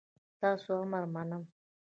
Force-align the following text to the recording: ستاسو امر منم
ستاسو 0.35 0.71
امر 0.81 1.03
منم 1.15 1.43